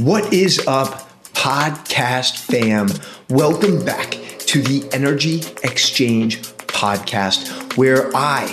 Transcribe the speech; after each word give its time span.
What 0.00 0.30
is 0.30 0.62
up, 0.66 1.08
podcast 1.32 2.36
fam? 2.36 2.88
Welcome 3.30 3.82
back 3.82 4.10
to 4.40 4.60
the 4.60 4.86
Energy 4.92 5.40
Exchange 5.62 6.42
podcast, 6.66 7.78
where 7.78 8.14
I 8.14 8.46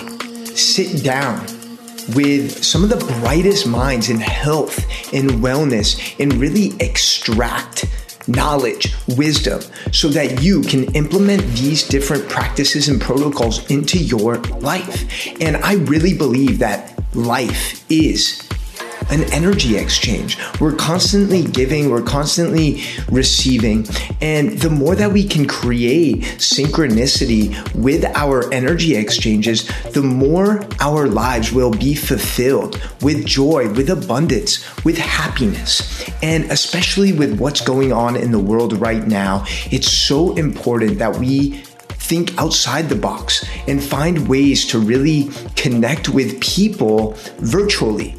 sit 0.54 1.04
down 1.04 1.40
with 2.14 2.64
some 2.64 2.82
of 2.82 2.88
the 2.88 2.96
brightest 3.20 3.66
minds 3.66 4.08
in 4.08 4.20
health 4.20 4.78
and 5.12 5.32
wellness 5.42 6.18
and 6.18 6.32
really 6.32 6.72
extract 6.80 7.84
knowledge, 8.26 8.94
wisdom, 9.08 9.60
so 9.92 10.08
that 10.08 10.42
you 10.42 10.62
can 10.62 10.94
implement 10.94 11.42
these 11.58 11.86
different 11.86 12.26
practices 12.26 12.88
and 12.88 12.98
protocols 12.98 13.70
into 13.70 13.98
your 13.98 14.38
life. 14.60 15.28
And 15.42 15.58
I 15.58 15.74
really 15.74 16.16
believe 16.16 16.58
that 16.60 16.98
life 17.14 17.84
is 17.90 18.43
an 19.10 19.24
energy 19.32 19.76
exchange. 19.76 20.38
We're 20.60 20.74
constantly 20.74 21.42
giving, 21.42 21.90
we're 21.90 22.02
constantly 22.02 22.82
receiving. 23.10 23.86
And 24.20 24.58
the 24.58 24.70
more 24.70 24.94
that 24.94 25.12
we 25.12 25.26
can 25.26 25.46
create 25.46 26.22
synchronicity 26.38 27.54
with 27.74 28.04
our 28.14 28.52
energy 28.52 28.96
exchanges, 28.96 29.68
the 29.92 30.02
more 30.02 30.66
our 30.80 31.06
lives 31.06 31.52
will 31.52 31.70
be 31.70 31.94
fulfilled 31.94 32.80
with 33.02 33.24
joy, 33.26 33.70
with 33.72 33.90
abundance, 33.90 34.64
with 34.84 34.98
happiness. 34.98 36.08
And 36.22 36.44
especially 36.50 37.12
with 37.12 37.38
what's 37.38 37.60
going 37.60 37.92
on 37.92 38.16
in 38.16 38.30
the 38.30 38.38
world 38.38 38.74
right 38.80 39.06
now, 39.06 39.44
it's 39.70 39.90
so 39.90 40.34
important 40.36 40.98
that 40.98 41.16
we 41.16 41.62
think 42.04 42.36
outside 42.38 42.88
the 42.88 42.96
box 42.96 43.46
and 43.66 43.82
find 43.82 44.28
ways 44.28 44.66
to 44.66 44.78
really 44.78 45.30
connect 45.56 46.10
with 46.10 46.38
people 46.40 47.12
virtually 47.38 48.14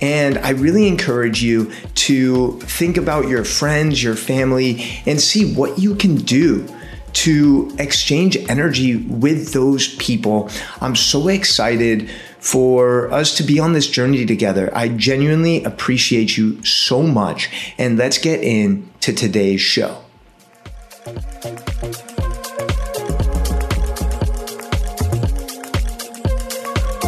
and 0.00 0.38
I 0.38 0.50
really 0.50 0.88
encourage 0.88 1.42
you 1.42 1.72
to 1.94 2.58
think 2.60 2.96
about 2.96 3.28
your 3.28 3.44
friends, 3.44 4.02
your 4.02 4.16
family, 4.16 4.84
and 5.06 5.20
see 5.20 5.54
what 5.54 5.78
you 5.78 5.94
can 5.94 6.16
do 6.16 6.68
to 7.14 7.74
exchange 7.78 8.36
energy 8.48 8.96
with 8.96 9.52
those 9.52 9.94
people. 9.96 10.50
I'm 10.80 10.96
so 10.96 11.28
excited 11.28 12.10
for 12.40 13.10
us 13.10 13.36
to 13.36 13.42
be 13.42 13.58
on 13.58 13.72
this 13.72 13.88
journey 13.88 14.26
together. 14.26 14.70
I 14.76 14.88
genuinely 14.88 15.64
appreciate 15.64 16.36
you 16.36 16.62
so 16.64 17.02
much. 17.02 17.48
And 17.78 17.96
let's 17.96 18.18
get 18.18 18.42
into 18.42 19.14
today's 19.14 19.62
show. 19.62 20.00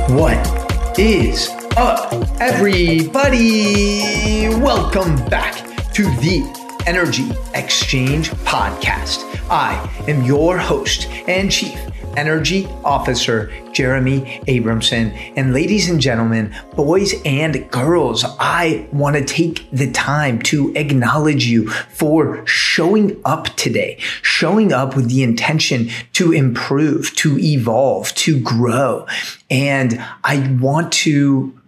What 0.09 0.99
is 0.99 1.51
up, 1.77 2.26
everybody? 2.41 4.01
Welcome 4.49 5.17
back 5.31 5.55
to 5.95 6.03
the 6.17 6.45
Energy 6.87 7.31
Exchange 7.55 8.31
Podcast. 8.31 9.25
I 9.49 9.91
am 10.07 10.23
your 10.23 10.59
host 10.59 11.07
and 11.29 11.51
chief 11.51 11.79
Energy 12.15 12.67
Officer 12.85 13.51
Jeremy 13.73 14.43
Abramson. 14.49 15.33
And 15.37 15.55
ladies 15.55 15.89
and 15.89 15.99
gentlemen, 15.99 16.55
boys 16.75 17.15
and 17.25 17.71
girls, 17.71 18.25
I 18.39 18.87
want 18.93 19.17
to 19.17 19.25
take 19.25 19.67
the 19.71 19.91
time 19.93 20.41
to 20.43 20.75
acknowledge 20.77 21.47
you 21.47 21.71
for 21.71 22.47
showing 22.47 23.19
up 23.25 23.47
today, 23.57 23.97
showing 24.21 24.75
up 24.75 24.95
with 24.95 25.09
the 25.09 25.23
intention 25.23 25.89
to 26.13 26.33
improve, 26.33 27.15
to 27.17 27.39
evolve, 27.39 28.13
to 28.15 28.39
grow. 28.41 29.07
And 29.51 30.05
I 30.23 30.55
want 30.61 30.93
to 30.95 31.59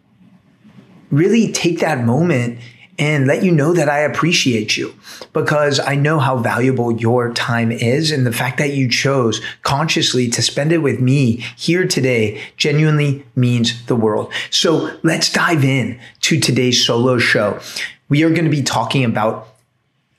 really 1.11 1.53
take 1.53 1.81
that 1.81 2.05
moment 2.05 2.59
and 2.99 3.29
let 3.29 3.45
you 3.45 3.53
know 3.53 3.73
that 3.73 3.89
I 3.89 4.01
appreciate 4.01 4.77
you 4.77 4.93
because 5.33 5.79
I 5.79 5.95
know 5.95 6.19
how 6.19 6.37
valuable 6.39 6.93
your 6.93 7.33
time 7.33 7.71
is. 7.71 8.11
And 8.11 8.27
the 8.27 8.33
fact 8.33 8.59
that 8.59 8.75
you 8.75 8.89
chose 8.89 9.41
consciously 9.63 10.29
to 10.31 10.43
spend 10.43 10.73
it 10.73 10.79
with 10.79 11.01
me 11.01 11.45
here 11.57 11.87
today 11.87 12.43
genuinely 12.57 13.25
means 13.37 13.87
the 13.87 13.95
world. 13.95 14.33
So 14.51 14.99
let's 15.05 15.33
dive 15.33 15.65
in 15.65 16.01
to 16.23 16.41
today's 16.41 16.85
solo 16.85 17.19
show. 17.19 17.61
We 18.09 18.25
are 18.25 18.31
going 18.31 18.47
to 18.47 18.51
be 18.51 18.63
talking 18.63 19.05
about 19.05 19.49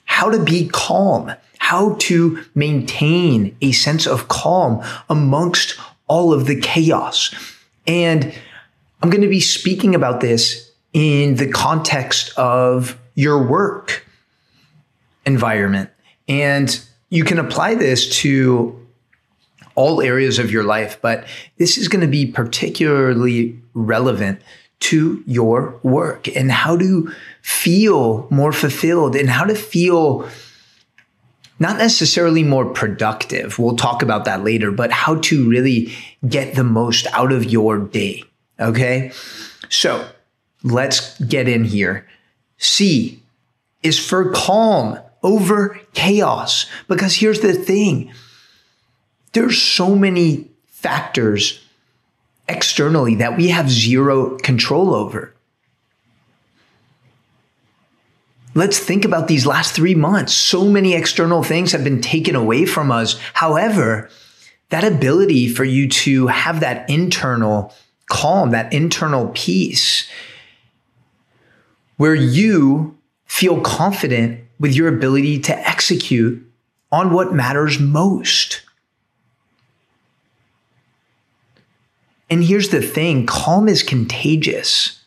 how 0.05 0.29
to 0.29 0.41
be 0.41 0.69
calm, 0.69 1.33
how 1.57 1.95
to 1.95 2.43
maintain 2.55 3.57
a 3.61 3.73
sense 3.73 4.07
of 4.07 4.29
calm 4.29 4.81
amongst 5.09 5.77
all 6.07 6.33
of 6.33 6.45
the 6.45 6.59
chaos. 6.59 7.33
And 7.85 8.33
I'm 9.03 9.09
going 9.09 9.21
to 9.21 9.27
be 9.27 9.41
speaking 9.41 9.95
about 9.95 10.21
this 10.21 10.68
in 10.93 11.35
the 11.35 11.47
context 11.47 12.37
of 12.37 12.97
your 13.15 13.47
work 13.47 14.05
environment. 15.25 15.89
And 16.27 16.79
you 17.09 17.23
can 17.23 17.39
apply 17.39 17.75
this 17.75 18.09
to 18.21 18.75
all 19.75 20.01
areas 20.01 20.39
of 20.39 20.51
your 20.51 20.63
life, 20.63 20.99
but 21.01 21.25
this 21.57 21.77
is 21.77 21.87
going 21.87 22.01
to 22.01 22.07
be 22.07 22.25
particularly 22.25 23.59
relevant 23.73 24.41
to 24.79 25.23
your 25.25 25.79
work 25.83 26.27
and 26.35 26.51
how 26.51 26.77
to 26.77 27.13
feel 27.41 28.27
more 28.29 28.51
fulfilled 28.51 29.15
and 29.15 29.29
how 29.29 29.43
to 29.45 29.55
feel 29.55 30.27
not 31.59 31.77
necessarily 31.77 32.43
more 32.43 32.65
productive. 32.65 33.59
We'll 33.59 33.75
talk 33.75 34.01
about 34.01 34.25
that 34.25 34.43
later, 34.43 34.71
but 34.71 34.91
how 34.91 35.15
to 35.15 35.49
really 35.49 35.93
get 36.27 36.55
the 36.55 36.63
most 36.63 37.05
out 37.11 37.31
of 37.31 37.45
your 37.45 37.77
day. 37.77 38.23
Okay. 38.59 39.11
So 39.67 40.07
Let's 40.63 41.19
get 41.21 41.47
in 41.47 41.63
here. 41.63 42.07
C 42.57 43.23
is 43.81 43.97
for 43.97 44.31
calm 44.31 44.99
over 45.23 45.79
chaos. 45.93 46.65
Because 46.87 47.15
here's 47.15 47.39
the 47.39 47.53
thing 47.53 48.11
there's 49.33 49.61
so 49.61 49.95
many 49.95 50.49
factors 50.67 51.63
externally 52.47 53.15
that 53.15 53.37
we 53.37 53.49
have 53.49 53.69
zero 53.69 54.37
control 54.37 54.93
over. 54.95 55.33
Let's 58.55 58.79
think 58.79 59.05
about 59.05 59.27
these 59.27 59.45
last 59.45 59.75
three 59.75 59.93
months. 59.93 60.33
So 60.33 60.65
many 60.65 60.95
external 60.95 61.43
things 61.43 61.71
have 61.71 61.83
been 61.83 62.01
taken 62.01 62.35
away 62.35 62.65
from 62.65 62.91
us. 62.91 63.17
However, 63.33 64.09
that 64.69 64.83
ability 64.83 65.47
for 65.47 65.63
you 65.63 65.87
to 65.87 66.27
have 66.27 66.59
that 66.61 66.89
internal 66.89 67.73
calm, 68.07 68.49
that 68.51 68.73
internal 68.73 69.29
peace, 69.35 70.09
where 71.99 72.15
you 72.15 72.97
feel 73.25 73.59
confident 73.59 74.39
with 74.57 74.73
your 74.73 74.87
ability 74.87 75.37
to 75.37 75.67
execute 75.67 76.41
on 76.93 77.11
what 77.11 77.33
matters 77.33 77.77
most. 77.77 78.61
And 82.29 82.41
here's 82.41 82.69
the 82.69 82.81
thing 82.81 83.25
calm 83.25 83.67
is 83.67 83.83
contagious. 83.83 85.03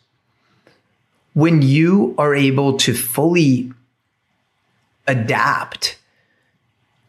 When 1.33 1.63
you 1.63 2.15
are 2.19 2.35
able 2.35 2.77
to 2.77 2.93
fully 2.93 3.73
adapt 5.07 5.99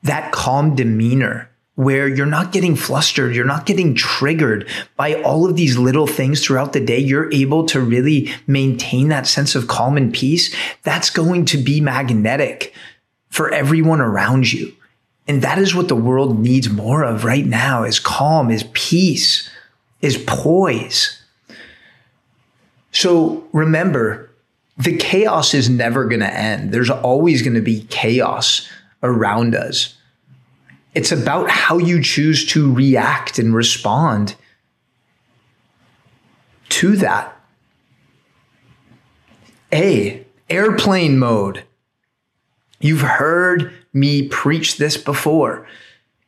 that 0.02 0.32
calm 0.32 0.76
demeanor 0.76 1.50
where 1.76 2.08
you're 2.08 2.26
not 2.26 2.52
getting 2.52 2.76
flustered, 2.76 3.36
you're 3.36 3.46
not 3.46 3.66
getting 3.66 3.96
triggered 3.96 4.68
by 4.96 5.16
all 5.24 5.50
of 5.50 5.56
these 5.56 5.78
little 5.78 6.06
things 6.06 6.44
throughout 6.44 6.74
the 6.74 6.80
day. 6.80 7.00
You're 7.00 7.34
able 7.34 7.66
to 7.68 7.82
really 7.82 8.32
maintain 8.46 9.08
that 9.08 9.26
sense 9.26 9.56
of 9.56 9.68
calm 9.68 9.98
and 9.98 10.14
peace. 10.14 10.56
That's 10.84 11.10
going 11.10 11.46
to 11.46 11.58
be 11.58 11.82
magnetic 11.82 12.74
for 13.30 13.52
everyone 13.52 14.02
around 14.02 14.54
you. 14.54 14.72
And 15.28 15.42
that 15.42 15.58
is 15.58 15.74
what 15.74 15.88
the 15.88 15.96
world 15.96 16.40
needs 16.40 16.70
more 16.70 17.04
of 17.04 17.24
right 17.24 17.46
now 17.46 17.84
is 17.84 17.98
calm, 17.98 18.52
is 18.52 18.66
peace, 18.74 19.50
is 20.02 20.18
poise. 20.28 21.22
So 22.92 23.48
remember, 23.54 24.30
the 24.78 24.98
chaos 24.98 25.54
is 25.54 25.70
never 25.70 26.06
going 26.06 26.20
to 26.20 26.32
end. 26.32 26.72
There's 26.72 26.90
always 26.90 27.42
going 27.42 27.56
to 27.56 27.62
be 27.62 27.86
chaos 27.86 28.70
around 29.02 29.56
us. 29.56 29.96
It's 30.94 31.12
about 31.12 31.50
how 31.50 31.78
you 31.78 32.02
choose 32.02 32.46
to 32.48 32.74
react 32.74 33.40
and 33.40 33.54
respond 33.54 34.36
to 36.70 36.96
that. 36.98 37.36
A, 39.72 40.26
airplane 40.50 41.18
mode. 41.18 41.64
You've 42.80 43.02
heard 43.02 43.74
me 43.92 44.28
preach 44.28 44.78
this 44.78 44.98
before, 44.98 45.68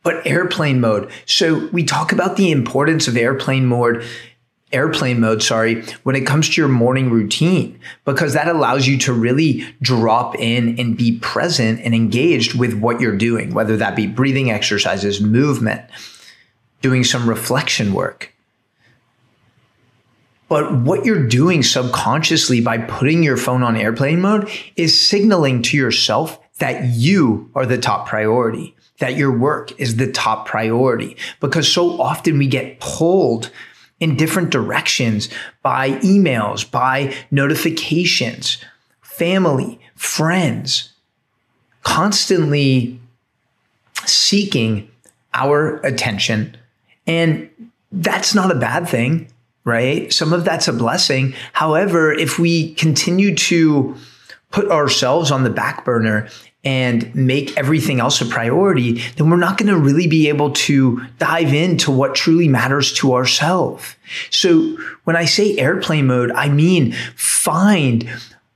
but 0.03 0.25
airplane 0.25 0.79
mode. 0.79 1.11
So 1.25 1.67
we 1.67 1.83
talk 1.83 2.11
about 2.11 2.37
the 2.37 2.51
importance 2.51 3.07
of 3.07 3.17
airplane 3.17 3.65
mode 3.65 4.03
airplane 4.75 5.19
mode, 5.19 5.41
sorry, 5.41 5.83
when 6.03 6.15
it 6.15 6.27
comes 6.27 6.49
to 6.49 6.61
your 6.61 6.67
morning 6.67 7.09
routine, 7.09 7.79
because 8.03 8.33
that 8.33 8.47
allows 8.47 8.85
you 8.85 8.97
to 8.99 9.13
really 9.13 9.65
drop 9.81 10.35
in 10.37 10.79
and 10.79 10.95
be 10.97 11.17
present 11.19 11.79
and 11.81 11.95
engaged 11.95 12.53
with 12.59 12.73
what 12.75 13.01
you're 13.01 13.17
doing, 13.17 13.53
whether 13.53 13.77
that 13.77 13.95
be 13.95 14.05
breathing 14.05 14.51
exercises, 14.51 15.21
movement, 15.21 15.81
doing 16.81 17.03
some 17.03 17.27
reflection 17.27 17.93
work. 17.93 18.31
But 20.47 20.81
what 20.81 21.05
you're 21.05 21.27
doing 21.27 21.63
subconsciously 21.63 22.61
by 22.61 22.77
putting 22.77 23.23
your 23.23 23.37
phone 23.37 23.63
on 23.63 23.75
airplane 23.75 24.21
mode 24.21 24.49
is 24.75 24.99
signaling 24.99 25.63
to 25.63 25.77
yourself 25.77 26.39
that 26.59 26.85
you 26.85 27.49
are 27.55 27.65
the 27.65 27.77
top 27.77 28.07
priority, 28.07 28.75
that 28.99 29.17
your 29.17 29.35
work 29.35 29.77
is 29.79 29.95
the 29.95 30.11
top 30.11 30.47
priority. 30.47 31.17
Because 31.39 31.67
so 31.71 31.99
often 31.99 32.37
we 32.37 32.47
get 32.47 32.79
pulled 32.79 33.49
in 33.99 34.17
different 34.17 34.49
directions 34.49 35.29
by 35.61 35.91
emails, 35.99 36.69
by 36.69 37.13
notifications, 37.31 38.57
family, 39.01 39.79
friends, 39.95 40.91
constantly 41.83 42.99
seeking 44.05 44.89
our 45.33 45.77
attention. 45.77 46.57
And 47.07 47.49
that's 47.91 48.35
not 48.35 48.51
a 48.51 48.55
bad 48.55 48.87
thing, 48.87 49.31
right? 49.63 50.11
Some 50.11 50.33
of 50.33 50.43
that's 50.43 50.67
a 50.67 50.73
blessing. 50.73 51.33
However, 51.53 52.11
if 52.11 52.37
we 52.37 52.73
continue 52.73 53.35
to 53.35 53.95
put 54.51 54.69
ourselves 54.71 55.31
on 55.31 55.43
the 55.43 55.49
back 55.49 55.85
burner 55.85 56.29
and 56.65 57.13
make 57.13 57.55
everything 57.57 57.99
else 57.99 58.19
a 58.21 58.25
priority, 58.25 58.93
then 59.17 59.29
we're 59.29 59.37
not 59.37 59.57
going 59.57 59.71
to 59.71 59.77
really 59.77 60.07
be 60.07 60.27
able 60.27 60.51
to 60.51 61.05
dive 61.19 61.53
into 61.53 61.91
what 61.91 62.15
truly 62.15 62.47
matters 62.47 62.91
to 62.93 63.13
ourselves. 63.13 63.95
So 64.31 64.75
when 65.03 65.15
I 65.15 65.25
say 65.25 65.57
airplane 65.57 66.07
mode, 66.07 66.31
I 66.31 66.49
mean 66.49 66.93
find 67.15 68.09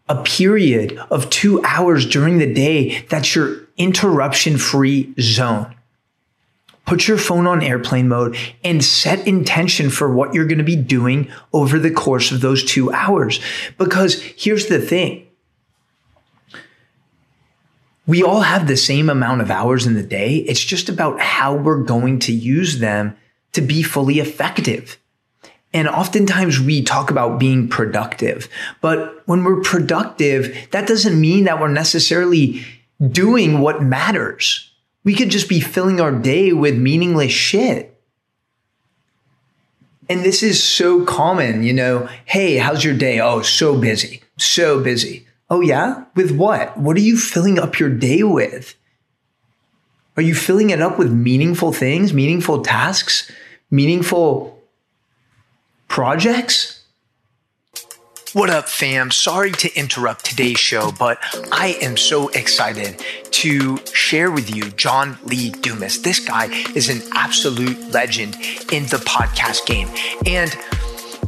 a 0.10 0.24
period 0.24 0.98
of 1.12 1.30
two 1.30 1.64
hours 1.64 2.08
during 2.08 2.40
the 2.40 2.52
day 2.52 3.06
that's 3.10 3.36
your 3.36 3.58
interruption 3.78 4.58
free 4.58 5.14
zone. 5.20 5.76
Put 6.88 7.08
your 7.08 7.20
phone 7.20 7.46
on 7.46 7.62
airplane 7.62 8.08
mode 8.08 8.36
and 8.64 8.84
set 8.84 9.28
intention 9.28 9.92
for 9.92 10.12
what 10.12 10.34
you're 10.34 10.48
going 10.48 10.58
to 10.58 10.64
be 10.64 10.76
doing 10.76 11.32
over 11.54 11.78
the 11.78 11.92
course 11.92 12.32
of 12.32 12.42
those 12.42 12.64
two 12.64 12.92
hours. 12.92 13.40
Because 13.78 14.20
here's 14.20 14.66
the 14.66 14.82
thing 14.82 15.29
we 18.10 18.24
all 18.24 18.42
have 18.42 18.66
the 18.66 18.76
same 18.76 19.08
amount 19.08 19.40
of 19.40 19.52
hours 19.52 19.86
in 19.86 19.94
the 19.94 20.02
day. 20.02 20.38
It's 20.38 20.66
just 20.66 20.90
about 20.90 21.20
how 21.20 21.54
we're 21.54 21.84
going 21.84 22.18
to 22.22 22.34
use 22.34 22.80
them 22.80 23.16
to 23.52 23.62
be 23.62 23.84
fully 23.84 24.18
effective. 24.18 24.98
And 25.76 25.88
oftentimes 25.88 26.60
we 26.60 26.82
talk 26.82 27.12
about 27.12 27.40
being 27.40 27.68
productive, 27.68 28.50
but 28.82 29.22
when 29.28 29.44
we're 29.44 29.62
productive, 29.62 30.70
that 30.72 30.88
doesn't 30.88 31.22
mean 31.22 31.44
that 31.44 31.62
we're 31.62 31.68
necessarily 31.68 32.66
doing 33.12 33.60
what 33.60 33.84
matters. 33.84 34.72
We 35.04 35.14
could 35.14 35.30
just 35.30 35.48
be 35.48 35.60
filling 35.60 36.02
our 36.02 36.12
day 36.12 36.52
with 36.52 36.80
meaningless 36.80 37.32
shit. 37.32 37.96
And 40.10 40.22
this 40.22 40.42
is 40.42 40.64
so 40.64 41.06
common, 41.06 41.62
you 41.62 41.74
know, 41.74 42.10
hey, 42.26 42.58
how's 42.58 42.84
your 42.84 42.96
day? 42.96 43.20
Oh, 43.20 43.44
so 43.44 43.80
busy, 43.80 44.24
so 44.36 44.84
busy. 44.84 45.28
Oh, 45.50 45.62
yeah? 45.62 46.06
With 46.16 46.32
what? 46.32 46.78
What 46.78 46.96
are 46.96 47.02
you 47.02 47.18
filling 47.18 47.58
up 47.58 47.80
your 47.80 47.90
day 47.90 48.24
with? 48.24 48.76
Are 50.16 50.22
you 50.22 50.36
filling 50.36 50.70
it 50.70 50.82
up 50.82 51.00
with 51.00 51.12
meaningful 51.12 51.72
things, 51.72 52.14
meaningful 52.14 52.62
tasks, 52.62 53.32
meaningful 53.72 54.62
projects? 55.88 56.84
What 58.34 58.52
up, 58.52 58.70
fam? 58.70 59.10
Sorry 59.10 59.52
to 59.54 59.76
interrupt 59.76 60.24
today's 60.24 60.60
show, 60.60 60.92
but 61.00 61.18
I 61.52 61.78
am 61.82 61.98
so 61.98 62.28
excited 62.30 63.04
to 63.32 63.78
share 63.88 64.30
with 64.30 64.56
you 64.56 64.70
John 64.72 65.18
Lee 65.24 65.50
Dumas. 65.50 66.04
This 66.04 66.20
guy 66.20 66.46
is 66.76 66.90
an 66.90 67.02
absolute 67.16 67.92
legend 67.92 68.36
in 68.72 68.84
the 68.84 69.02
podcast 69.04 69.66
game. 69.66 69.88
And 70.28 70.56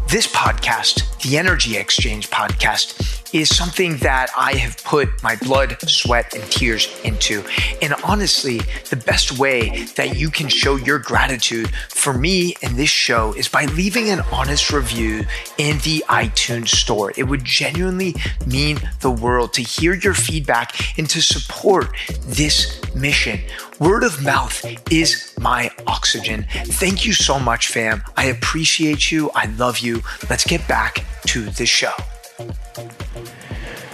this 0.09 0.27
podcast, 0.27 1.23
the 1.23 1.37
Energy 1.37 1.75
Exchange 1.75 2.29
podcast, 2.29 3.10
is 3.33 3.55
something 3.55 3.97
that 3.97 4.29
I 4.35 4.53
have 4.53 4.83
put 4.83 5.21
my 5.23 5.35
blood, 5.37 5.81
sweat, 5.89 6.33
and 6.33 6.43
tears 6.51 6.87
into. 7.03 7.43
And 7.81 7.93
honestly, 8.03 8.59
the 8.89 8.95
best 8.95 9.37
way 9.37 9.85
that 9.95 10.17
you 10.17 10.29
can 10.29 10.47
show 10.47 10.75
your 10.75 10.99
gratitude 10.99 11.73
for 11.89 12.13
me 12.13 12.55
and 12.61 12.75
this 12.75 12.89
show 12.89 13.33
is 13.33 13.47
by 13.47 13.65
leaving 13.65 14.09
an 14.09 14.21
honest 14.31 14.71
review 14.71 15.25
in 15.57 15.77
the 15.79 16.03
iTunes 16.09 16.69
store. 16.69 17.13
It 17.17 17.23
would 17.23 17.43
genuinely 17.43 18.15
mean 18.45 18.79
the 19.01 19.11
world 19.11 19.53
to 19.53 19.61
hear 19.61 19.93
your 19.93 20.13
feedback 20.13 20.97
and 20.97 21.09
to 21.09 21.21
support 21.21 21.95
this 22.25 22.81
mission. 22.95 23.39
Word 23.79 24.03
of 24.03 24.23
mouth 24.23 24.63
is 24.91 25.33
my 25.39 25.71
oxygen. 25.87 26.45
Thank 26.51 27.05
you 27.05 27.13
so 27.13 27.39
much, 27.39 27.67
fam. 27.67 28.03
I 28.15 28.25
appreciate 28.25 29.11
you. 29.11 29.31
I 29.33 29.45
love 29.45 29.79
you. 29.79 30.01
Let's 30.29 30.45
get 30.45 30.67
back 30.67 31.03
to 31.27 31.45
the 31.49 31.65
show. 31.65 31.93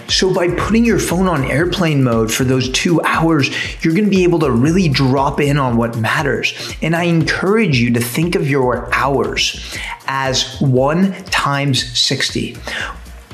So, 0.08 0.32
by 0.32 0.48
putting 0.48 0.86
your 0.86 0.98
phone 0.98 1.28
on 1.28 1.44
airplane 1.44 2.02
mode 2.02 2.32
for 2.32 2.42
those 2.42 2.70
two 2.70 3.00
hours, 3.02 3.50
you're 3.84 3.92
going 3.92 4.06
to 4.06 4.10
be 4.10 4.24
able 4.24 4.38
to 4.38 4.50
really 4.50 4.88
drop 4.88 5.38
in 5.38 5.58
on 5.58 5.76
what 5.76 5.98
matters. 5.98 6.74
And 6.80 6.96
I 6.96 7.04
encourage 7.04 7.78
you 7.78 7.92
to 7.92 8.00
think 8.00 8.34
of 8.34 8.48
your 8.48 8.92
hours 8.94 9.76
as 10.06 10.58
one 10.60 11.12
times 11.24 11.96
60. 11.98 12.54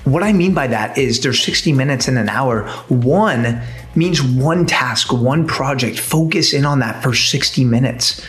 What 0.03 0.25
I 0.25 0.33
mean 0.33 0.53
by 0.53 0.67
that 0.67 0.99
is 0.99 1.21
there's 1.21 1.43
60 1.43 1.73
minutes 1.73 2.09
in 2.09 2.19
an 2.19 2.29
hour. 2.29 2.69
One 2.89 3.63
means 3.95 4.21
one 4.21 4.67
task, 4.67 5.13
one 5.13 5.47
project. 5.47 5.99
Focus 5.99 6.53
in 6.53 6.67
on 6.67 6.81
that 6.81 7.03
for 7.03 7.15
60 7.15 7.65
minutes 7.65 8.21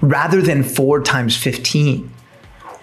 rather 0.00 0.42
than 0.42 0.64
four 0.64 1.00
times 1.00 1.36
15 1.36 2.12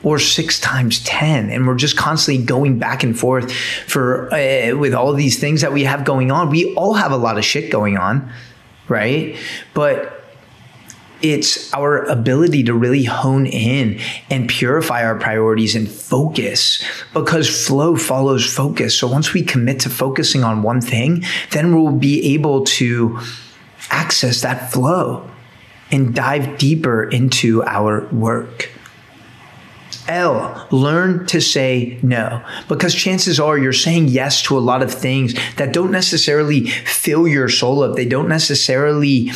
or 0.04 0.20
six 0.20 0.60
times 0.60 1.04
10 1.04 1.50
and 1.50 1.68
we're 1.68 1.76
just 1.76 1.98
constantly 1.98 2.44
going 2.44 2.80
back 2.80 3.04
and 3.04 3.20
forth 3.20 3.52
for 3.54 4.34
uh, 4.34 4.76
with 4.76 4.94
all 4.94 5.14
these 5.14 5.40
things 5.40 5.62
that 5.62 5.74
we 5.74 5.84
have 5.84 6.06
going 6.06 6.32
on 6.32 6.50
we 6.50 6.74
all 6.76 6.94
have 6.94 7.12
a 7.12 7.18
lot 7.18 7.38
of 7.38 7.44
shit 7.44 7.72
going 7.72 7.98
on 7.98 8.32
right 8.88 9.36
but 9.74 10.20
it's 11.22 11.74
our 11.74 12.04
ability 12.06 12.64
to 12.64 12.74
really 12.74 13.04
hone 13.04 13.46
in 13.46 14.00
and 14.30 14.48
purify 14.48 15.04
our 15.04 15.16
priorities 15.16 15.76
and 15.76 15.90
focus 15.90 16.84
because 17.14 17.68
flow 17.68 17.96
follows 17.96 18.46
focus. 18.52 18.98
So 18.98 19.08
once 19.08 19.34
we 19.34 19.44
commit 19.44 19.82
to 19.82 19.90
focusing 19.90 20.44
on 20.44 20.64
one 20.64 20.82
thing, 20.82 21.26
then 21.52 21.76
we'll 21.76 21.92
be 21.92 22.34
able 22.34 22.64
to 22.66 23.20
access 23.90 24.42
that 24.42 24.72
flow 24.72 25.30
and 25.92 26.14
dive 26.14 26.58
deeper 26.58 27.04
into 27.04 27.64
our 27.64 28.08
work. 28.14 28.70
L, 30.10 30.68
learn 30.72 31.26
to 31.28 31.40
say 31.40 32.00
no. 32.02 32.44
Because 32.68 32.94
chances 32.94 33.40
are 33.40 33.58
you're 33.58 33.72
saying 33.74 34.08
yes 34.08 34.42
to 34.44 34.58
a 34.58 34.60
lot 34.60 34.82
of 34.82 34.94
things 34.94 35.36
that 35.56 35.72
don't 35.72 35.92
necessarily 35.92 36.68
fill 36.68 37.28
your 37.28 37.48
soul 37.48 37.84
up. 37.84 37.96
They 37.96 38.06
don't 38.06 38.28
necessarily 38.28 39.32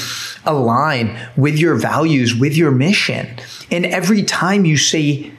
align 0.45 1.17
with 1.37 1.57
your 1.57 1.75
values, 1.75 2.35
with 2.35 2.57
your 2.57 2.71
mission. 2.71 3.37
And 3.71 3.85
every 3.85 4.23
time 4.23 4.65
you 4.65 4.77
say 4.77 5.31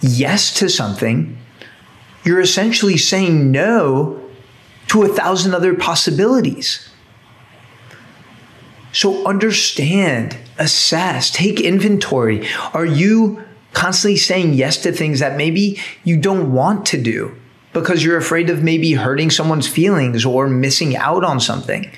yes 0.00 0.54
to 0.54 0.68
something, 0.68 1.36
you're 2.24 2.40
essentially 2.40 2.98
saying 2.98 3.50
no 3.50 4.22
to 4.88 5.02
a 5.02 5.08
thousand 5.08 5.54
other 5.54 5.74
possibilities. 5.74 6.88
So 8.92 9.26
understand, 9.26 10.36
assess, 10.58 11.30
take 11.30 11.60
inventory. 11.60 12.48
Are 12.72 12.86
you 12.86 13.44
constantly 13.72 14.16
saying 14.16 14.54
yes 14.54 14.76
to 14.78 14.92
things 14.92 15.20
that 15.20 15.36
maybe 15.36 15.80
you 16.04 16.16
don't 16.16 16.52
want 16.52 16.86
to 16.86 17.00
do 17.00 17.36
because 17.72 18.04
you're 18.04 18.16
afraid 18.16 18.50
of 18.50 18.62
maybe 18.62 18.94
hurting 18.94 19.30
someone's 19.30 19.68
feelings 19.68 20.24
or 20.24 20.48
missing 20.48 20.96
out 20.96 21.22
on 21.22 21.38
something. 21.38 21.90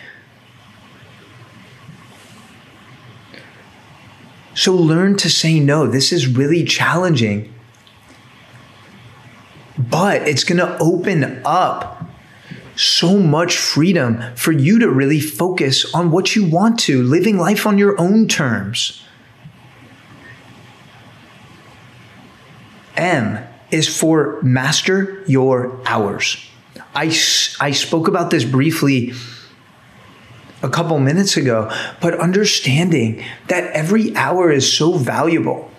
So 4.55 4.75
learn 4.75 5.17
to 5.19 5.31
say 5.31 5.59
no. 5.59 5.87
This 5.87 6.13
is 6.13 6.27
really 6.27 6.65
challenging. 6.65 7.53
But 9.79 10.29
it's 10.29 10.45
going 10.45 10.59
to 10.59 10.77
open 10.79 11.41
up 11.47 12.05
so 12.77 13.19
much 13.19 13.57
freedom 13.57 14.23
for 14.37 14.53
you 14.53 14.79
to 14.79 14.91
really 14.91 15.21
focus 15.21 15.95
on 15.95 16.11
what 16.11 16.35
you 16.37 16.45
want 16.47 16.79
to, 16.81 17.03
living 17.03 17.39
life 17.39 17.67
on 17.67 17.79
your 17.79 17.99
own 18.01 18.29
terms. 18.29 19.03
M 22.97 23.47
is 23.71 23.89
for 23.89 24.41
master 24.43 25.23
your 25.27 25.81
hours. 25.87 26.45
I, 26.95 27.07
I 27.61 27.71
spoke 27.71 28.09
about 28.09 28.31
this 28.31 28.45
briefly 28.45 29.13
a 30.63 30.69
couple 30.69 30.99
minutes 30.99 31.37
ago, 31.37 31.71
but 32.01 32.19
understanding 32.19 33.25
that 33.49 33.65
every 33.73 34.15
hour 34.17 34.51
is 34.51 34.71
so 34.71 34.93
valuable. 34.95 35.71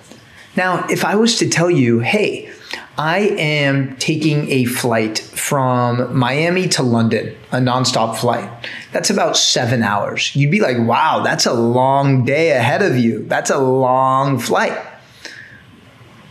Now, 0.56 0.86
if 0.90 1.06
I 1.06 1.16
was 1.16 1.38
to 1.40 1.50
tell 1.50 1.70
you, 1.70 2.00
hey, 2.00 2.52
I 2.98 3.20
am 3.20 3.96
taking 3.98 4.50
a 4.50 4.66
flight 4.66 5.20
from 5.20 6.16
Miami 6.18 6.68
to 6.70 6.84
London, 6.84 7.36
a 7.52 7.58
nonstop 7.58 8.18
flight. 8.18 8.50
That's 8.92 9.10
about 9.10 9.38
seven 9.38 9.82
hours. 9.82 10.36
You'd 10.36 10.52
be 10.52 10.60
like, 10.60 10.78
wow, 10.78 11.22
that's 11.24 11.46
a 11.46 11.54
long 11.54 12.26
day 12.26 12.52
ahead 12.52 12.82
of 12.82 12.98
you. 12.98 13.24
That's 13.26 13.50
a 13.50 13.60
long 13.60 14.40
flight. 14.40 14.78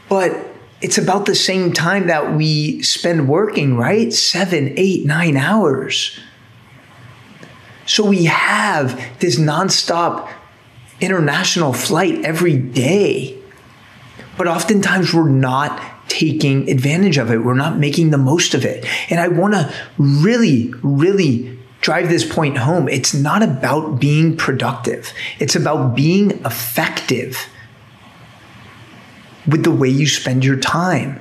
But 0.08 0.49
it's 0.80 0.98
about 0.98 1.26
the 1.26 1.34
same 1.34 1.72
time 1.72 2.06
that 2.06 2.34
we 2.34 2.82
spend 2.82 3.28
working, 3.28 3.76
right? 3.76 4.12
Seven, 4.12 4.72
eight, 4.76 5.04
nine 5.04 5.36
hours. 5.36 6.18
So 7.86 8.06
we 8.06 8.24
have 8.26 9.00
this 9.18 9.38
nonstop 9.38 10.32
international 11.00 11.72
flight 11.72 12.24
every 12.24 12.56
day. 12.56 13.36
But 14.38 14.48
oftentimes 14.48 15.12
we're 15.12 15.28
not 15.28 15.80
taking 16.08 16.70
advantage 16.70 17.18
of 17.18 17.30
it. 17.30 17.38
We're 17.38 17.54
not 17.54 17.78
making 17.78 18.10
the 18.10 18.18
most 18.18 18.54
of 18.54 18.64
it. 18.64 18.86
And 19.10 19.20
I 19.20 19.28
want 19.28 19.54
to 19.54 19.72
really, 19.98 20.72
really 20.82 21.58
drive 21.80 22.08
this 22.08 22.30
point 22.30 22.58
home. 22.58 22.88
It's 22.88 23.14
not 23.14 23.42
about 23.42 24.00
being 24.00 24.36
productive, 24.36 25.12
it's 25.38 25.56
about 25.56 25.94
being 25.94 26.30
effective 26.44 27.48
with 29.46 29.64
the 29.64 29.70
way 29.70 29.88
you 29.88 30.06
spend 30.06 30.44
your 30.44 30.56
time. 30.56 31.20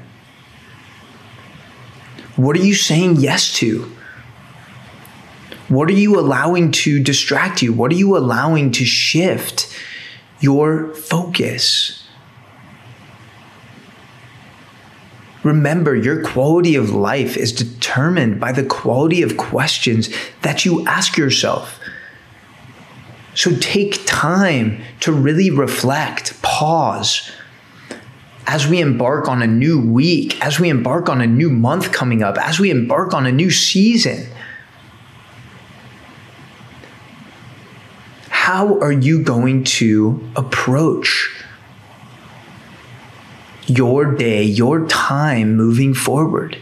What 2.35 2.55
are 2.55 2.65
you 2.65 2.75
saying 2.75 3.17
yes 3.17 3.53
to? 3.55 3.91
What 5.67 5.89
are 5.89 5.93
you 5.93 6.19
allowing 6.19 6.71
to 6.71 7.01
distract 7.01 7.61
you? 7.61 7.73
What 7.73 7.91
are 7.91 7.95
you 7.95 8.17
allowing 8.17 8.71
to 8.71 8.85
shift 8.85 9.75
your 10.39 10.93
focus? 10.95 12.07
Remember, 15.43 15.95
your 15.95 16.23
quality 16.23 16.75
of 16.75 16.91
life 16.91 17.37
is 17.37 17.51
determined 17.51 18.39
by 18.39 18.51
the 18.51 18.63
quality 18.63 19.21
of 19.21 19.37
questions 19.37 20.09
that 20.41 20.65
you 20.65 20.85
ask 20.85 21.17
yourself. 21.17 21.79
So 23.35 23.55
take 23.57 24.05
time 24.05 24.81
to 25.01 25.11
really 25.11 25.49
reflect, 25.49 26.41
pause, 26.41 27.31
as 28.49 28.65
we 28.65 28.81
embark 28.81 29.27
on 29.27 29.43
a 29.43 29.47
new 29.47 29.79
week, 29.79 30.43
as 30.43 30.59
we 30.59 30.69
embark 30.69 31.07
on 31.07 31.21
a 31.21 31.27
new 31.27 31.51
month 31.51 31.91
coming 31.91 32.23
up, 32.23 32.35
as 32.39 32.59
we 32.59 32.71
embark 32.71 33.13
on 33.13 33.27
a 33.27 33.31
new 33.31 33.51
season, 33.51 34.25
how 38.29 38.79
are 38.79 38.91
you 38.91 39.21
going 39.21 39.63
to 39.63 40.19
approach 40.35 41.45
your 43.67 44.15
day, 44.15 44.41
your 44.41 44.87
time 44.87 45.55
moving 45.55 45.93
forward? 45.93 46.57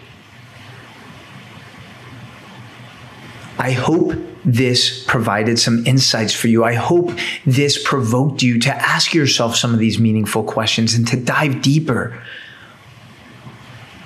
I 3.57 3.71
hope 3.71 4.11
this 4.47 5.03
provided 5.03 5.59
some 5.59 5.85
insights 5.85 6.33
for 6.33 6.47
you. 6.47 6.63
I 6.63 6.73
hope 6.73 7.11
this 7.45 7.81
provoked 7.83 8.41
you 8.41 8.57
to 8.59 8.73
ask 8.73 9.13
yourself 9.13 9.57
some 9.57 9.73
of 9.73 9.79
these 9.79 9.99
meaningful 9.99 10.43
questions 10.43 10.95
and 10.95 11.05
to 11.09 11.17
dive 11.17 11.61
deeper. 11.61 12.23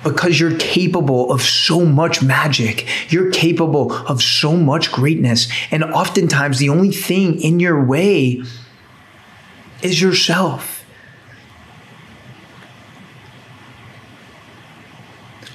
Because 0.02 0.40
you're 0.40 0.58
capable 0.58 1.32
of 1.32 1.42
so 1.42 1.86
much 1.86 2.22
magic. 2.22 2.88
You're 3.12 3.30
capable 3.30 3.92
of 3.92 4.20
so 4.20 4.56
much 4.56 4.90
greatness. 4.90 5.48
And 5.70 5.84
oftentimes, 5.84 6.58
the 6.58 6.70
only 6.70 6.90
thing 6.90 7.40
in 7.40 7.60
your 7.60 7.84
way 7.84 8.42
is 9.80 10.02
yourself. 10.02 10.81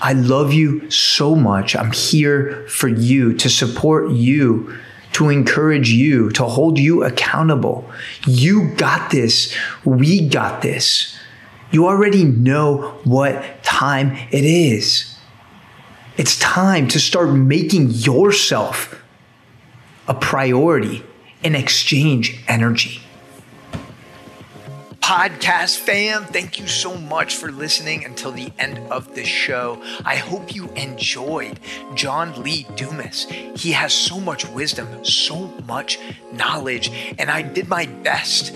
I 0.08 0.14
love 0.14 0.54
you 0.54 0.90
so 0.90 1.36
much. 1.36 1.76
I'm 1.76 1.92
here 1.92 2.66
for 2.70 2.88
you, 2.88 3.34
to 3.34 3.50
support 3.50 4.10
you, 4.10 4.74
to 5.12 5.28
encourage 5.28 5.90
you, 5.90 6.30
to 6.30 6.46
hold 6.46 6.80
you 6.80 7.04
accountable. 7.04 7.92
You 8.26 8.74
got 8.76 9.12
this. 9.12 9.54
We 9.84 10.26
got 10.26 10.62
this. 10.62 11.20
You 11.72 11.88
already 11.88 12.24
know 12.24 13.02
what 13.04 13.62
time 13.64 14.16
it 14.32 14.46
is. 14.46 15.14
It's 16.16 16.40
time 16.40 16.88
to 16.88 17.02
start 17.02 17.32
making 17.32 17.90
yourself 17.90 19.04
a 20.08 20.14
priority 20.14 21.04
and 21.44 21.54
exchange 21.54 22.42
energy 22.48 23.02
podcast 25.08 25.78
fam. 25.78 26.26
Thank 26.26 26.60
you 26.60 26.68
so 26.68 26.98
much 26.98 27.38
for 27.38 27.50
listening 27.50 28.04
until 28.04 28.34
the 28.34 28.52
end 28.60 28.78
of 28.92 29.16
the 29.16 29.24
show. 29.24 29.82
I 30.04 30.18
hope 30.18 30.54
you 30.54 30.68
enjoyed 30.72 31.62
John 31.96 32.44
Lee 32.44 32.68
Dumas. 32.76 33.24
He 33.56 33.72
has 33.72 33.94
so 33.94 34.20
much 34.20 34.46
wisdom, 34.50 35.06
so 35.06 35.48
much 35.66 35.98
knowledge, 36.34 36.92
and 37.18 37.32
I 37.32 37.42
did 37.42 37.70
my 37.70 37.86
best 37.86 38.54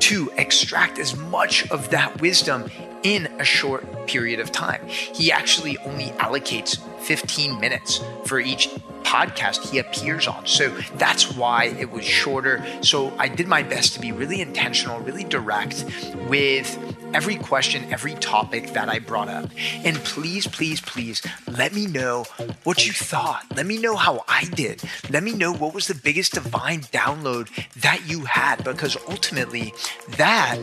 to 0.00 0.30
extract 0.36 0.98
as 0.98 1.16
much 1.16 1.70
of 1.70 1.88
that 1.88 2.20
wisdom 2.20 2.70
in 3.02 3.26
a 3.38 3.44
short 3.44 4.06
period 4.06 4.40
of 4.40 4.52
time. 4.52 4.86
He 4.86 5.32
actually 5.32 5.78
only 5.78 6.08
allocates 6.18 6.78
15 7.00 7.58
minutes 7.58 8.02
for 8.26 8.38
each 8.40 8.68
podcast 9.14 9.70
he 9.70 9.78
appears 9.78 10.26
on. 10.26 10.44
So 10.44 10.70
that's 10.96 11.36
why 11.36 11.66
it 11.78 11.90
was 11.90 12.04
shorter. 12.04 12.64
So 12.82 13.12
I 13.16 13.28
did 13.28 13.46
my 13.46 13.62
best 13.62 13.94
to 13.94 14.00
be 14.00 14.10
really 14.10 14.40
intentional, 14.40 14.98
really 15.00 15.22
direct 15.22 15.84
with 16.28 16.76
every 17.14 17.36
question, 17.36 17.84
every 17.92 18.14
topic 18.14 18.72
that 18.72 18.88
I 18.88 18.98
brought 18.98 19.28
up. 19.28 19.50
And 19.84 19.96
please, 19.98 20.48
please, 20.48 20.80
please 20.80 21.22
let 21.46 21.72
me 21.72 21.86
know 21.86 22.24
what 22.64 22.84
you 22.86 22.92
thought. 22.92 23.44
Let 23.54 23.66
me 23.66 23.78
know 23.78 23.94
how 23.94 24.24
I 24.26 24.46
did. 24.46 24.82
Let 25.10 25.22
me 25.22 25.32
know 25.32 25.52
what 25.52 25.74
was 25.74 25.86
the 25.86 25.94
biggest 25.94 26.34
divine 26.34 26.80
download 26.80 27.48
that 27.76 28.02
you 28.08 28.24
had 28.24 28.64
because 28.64 28.96
ultimately 29.08 29.72
that 30.16 30.58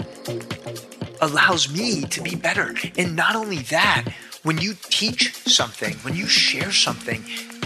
allows 1.21 1.71
me 1.71 2.01
to 2.03 2.21
be 2.21 2.35
better. 2.35 2.75
And 2.97 3.15
not 3.15 3.37
only 3.37 3.59
that, 3.75 4.13
when 4.43 4.57
you 4.57 4.73
teach 4.73 5.35
something, 5.35 5.93
when 5.97 6.15
you 6.15 6.25
share 6.25 6.71
something, 6.71 7.23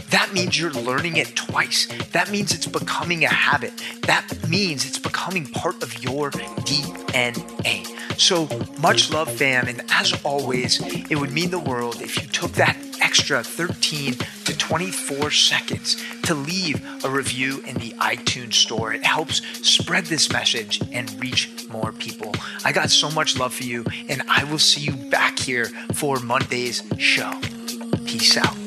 that 0.09 0.31
means 0.33 0.59
you're 0.59 0.71
learning 0.71 1.17
it 1.17 1.35
twice. 1.35 1.88
That 2.12 2.31
means 2.31 2.53
it's 2.53 2.67
becoming 2.67 3.24
a 3.24 3.29
habit. 3.29 3.74
That 4.03 4.47
means 4.47 4.85
it's 4.85 5.00
becoming 5.00 5.45
part 5.45 5.81
of 5.83 6.03
your 6.03 6.31
DNA. 6.31 7.85
So 8.19 8.47
much 8.79 9.12
love, 9.12 9.31
fam. 9.31 9.67
And 9.67 9.83
as 9.89 10.13
always, 10.24 10.79
it 11.09 11.15
would 11.17 11.31
mean 11.31 11.50
the 11.50 11.59
world 11.59 12.01
if 12.01 12.21
you 12.21 12.27
took 12.27 12.51
that 12.53 12.77
extra 13.01 13.43
13 13.43 14.13
to 14.45 14.57
24 14.57 15.31
seconds 15.31 16.01
to 16.24 16.33
leave 16.33 16.81
a 17.03 17.09
review 17.09 17.62
in 17.65 17.75
the 17.75 17.91
iTunes 17.93 18.53
store. 18.53 18.93
It 18.93 19.05
helps 19.05 19.41
spread 19.67 20.05
this 20.05 20.31
message 20.31 20.81
and 20.91 21.09
reach 21.21 21.67
more 21.69 21.91
people. 21.91 22.33
I 22.63 22.71
got 22.71 22.89
so 22.89 23.09
much 23.12 23.38
love 23.38 23.53
for 23.53 23.63
you, 23.63 23.85
and 24.07 24.21
I 24.27 24.43
will 24.45 24.59
see 24.59 24.81
you 24.81 25.09
back 25.09 25.39
here 25.39 25.65
for 25.93 26.19
Monday's 26.19 26.83
show. 26.97 27.31
Peace 28.05 28.38
out. 28.38 28.64